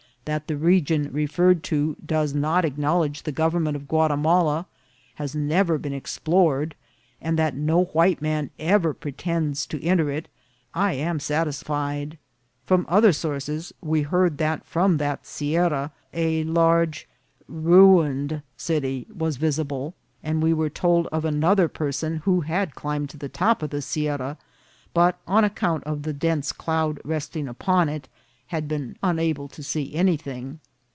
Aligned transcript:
That 0.25 0.45
the 0.47 0.55
region 0.55 1.09
referred 1.11 1.63
to 1.63 1.97
does 2.05 2.35
not 2.35 2.63
acknowledge 2.63 3.23
the 3.23 3.31
government 3.31 3.75
of 3.75 3.87
Guatimala, 3.87 4.67
has 5.15 5.33
never 5.35 5.79
been 5.79 5.93
explored, 5.93 6.75
and 7.19 7.39
that 7.39 7.55
no 7.55 7.85
white 7.85 8.21
man 8.21 8.51
ever 8.59 8.93
pretends 8.93 9.65
to 9.65 9.83
enter 9.83 10.11
it, 10.11 10.27
I 10.75 10.93
am 10.93 11.19
satisfied. 11.19 12.19
From 12.67 12.85
other 12.87 13.11
sour 13.11 13.39
ces 13.39 13.73
we 13.81 14.03
heard 14.03 14.37
that 14.37 14.63
from 14.63 14.97
that 14.99 15.25
sierra 15.25 15.91
a 16.13 16.43
large 16.43 17.09
ruined 17.47 18.43
city 18.55 19.07
was 19.13 19.37
visible, 19.37 19.95
and 20.21 20.43
we 20.43 20.53
were 20.53 20.69
told 20.69 21.07
of 21.07 21.25
another 21.25 21.67
person 21.67 22.17
who 22.17 22.41
had 22.41 22.75
climbed 22.75 23.09
to 23.09 23.17
the 23.17 23.27
top 23.27 23.63
of 23.63 23.71
the 23.71 23.81
sierra, 23.81 24.37
but, 24.93 25.17
on 25.27 25.43
account 25.43 25.83
of 25.85 25.97
A 25.97 26.03
FIELD 26.03 26.03
FOR 26.03 26.03
FUTURE 26.03 26.11
ENTERPRISE. 26.11 26.19
197 26.19 26.19
the 26.19 26.19
dense 26.21 26.51
cloud 26.53 27.01
resting 27.03 27.47
upon 27.47 27.89
it, 27.89 28.07
had 28.51 28.67
been 28.67 28.97
unable 29.01 29.47
to 29.47 29.63
see 29.63 29.95
anything. 29.95 30.59